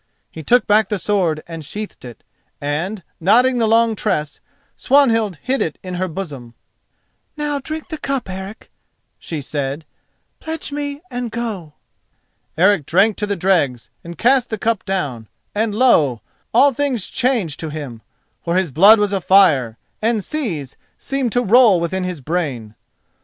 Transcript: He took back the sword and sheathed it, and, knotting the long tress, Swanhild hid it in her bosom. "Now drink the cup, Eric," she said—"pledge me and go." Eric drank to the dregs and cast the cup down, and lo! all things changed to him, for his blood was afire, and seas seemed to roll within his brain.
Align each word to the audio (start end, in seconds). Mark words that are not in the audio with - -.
He 0.31 0.41
took 0.41 0.65
back 0.65 0.89
the 0.89 0.97
sword 0.97 1.43
and 1.47 1.63
sheathed 1.63 2.03
it, 2.05 2.23
and, 2.59 3.03
knotting 3.19 3.59
the 3.59 3.67
long 3.67 3.95
tress, 3.95 4.39
Swanhild 4.75 5.35
hid 5.43 5.61
it 5.61 5.77
in 5.83 5.93
her 6.01 6.07
bosom. 6.07 6.55
"Now 7.37 7.59
drink 7.59 7.89
the 7.89 7.99
cup, 7.99 8.27
Eric," 8.27 8.71
she 9.19 9.41
said—"pledge 9.41 10.71
me 10.71 11.03
and 11.11 11.29
go." 11.29 11.73
Eric 12.57 12.87
drank 12.87 13.15
to 13.17 13.27
the 13.27 13.35
dregs 13.35 13.91
and 14.03 14.17
cast 14.17 14.49
the 14.49 14.57
cup 14.57 14.85
down, 14.85 15.27
and 15.53 15.75
lo! 15.75 16.21
all 16.51 16.73
things 16.73 17.05
changed 17.07 17.59
to 17.59 17.69
him, 17.69 18.01
for 18.43 18.55
his 18.55 18.71
blood 18.71 18.97
was 18.97 19.13
afire, 19.13 19.77
and 20.01 20.23
seas 20.23 20.77
seemed 20.97 21.31
to 21.33 21.43
roll 21.43 21.79
within 21.79 22.05
his 22.05 22.21
brain. 22.21 22.73